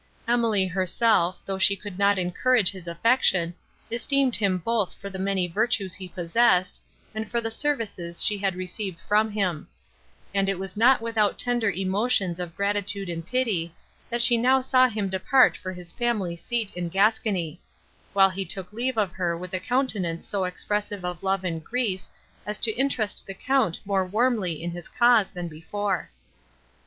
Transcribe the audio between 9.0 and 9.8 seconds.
from him;